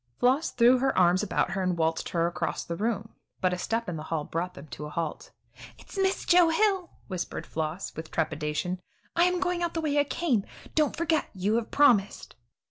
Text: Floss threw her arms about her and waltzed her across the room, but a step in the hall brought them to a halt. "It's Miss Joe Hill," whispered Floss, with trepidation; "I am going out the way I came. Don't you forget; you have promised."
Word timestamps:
Floss 0.19 0.49
threw 0.49 0.79
her 0.79 0.97
arms 0.97 1.21
about 1.21 1.51
her 1.51 1.61
and 1.61 1.77
waltzed 1.77 2.09
her 2.09 2.25
across 2.25 2.63
the 2.63 2.75
room, 2.75 3.13
but 3.39 3.53
a 3.53 3.57
step 3.59 3.87
in 3.87 3.97
the 3.97 4.05
hall 4.09 4.23
brought 4.23 4.55
them 4.55 4.65
to 4.69 4.87
a 4.87 4.89
halt. 4.89 5.29
"It's 5.77 5.95
Miss 5.95 6.25
Joe 6.25 6.49
Hill," 6.49 6.89
whispered 7.07 7.45
Floss, 7.45 7.95
with 7.95 8.09
trepidation; 8.09 8.81
"I 9.15 9.25
am 9.25 9.39
going 9.39 9.61
out 9.61 9.75
the 9.75 9.79
way 9.81 9.99
I 9.99 10.03
came. 10.03 10.43
Don't 10.73 10.95
you 10.95 10.97
forget; 10.97 11.29
you 11.35 11.53
have 11.57 11.69
promised." 11.69 12.35